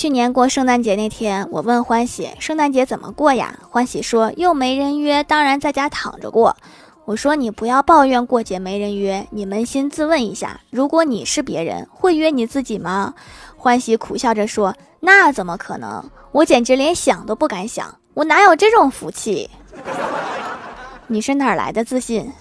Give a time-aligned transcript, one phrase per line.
[0.00, 6.56] 去年过圣诞节那天，我问欢喜：“圣诞节怎么过呀？”欢喜说：“又没人约，当然在家躺着过。”
[7.04, 13.12] 我说：“你不要抱怨过节没人约，你扪心自问一下，如果你是别人，会约你自己吗？”
[13.58, 16.02] 欢喜苦笑着说：“那怎么可能？
[16.32, 19.50] 我简直连想都不敢想，我哪有这种福气？
[21.08, 22.32] 你是哪来的自信？”